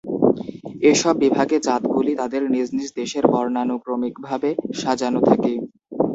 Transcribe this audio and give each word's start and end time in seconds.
এসব 0.91 1.13
বিভাগে 1.23 1.57
জাতগুলি 1.67 2.13
তাদের 2.21 2.41
নিজ 2.53 2.67
নিজ 2.71 2.89
দেশের 2.99 3.25
বর্ণানুক্রমিকভাবে 3.33 4.49
সাজানো 4.79 5.19
থাকে। 5.29 5.53